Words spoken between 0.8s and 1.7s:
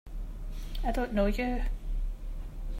I don't know you!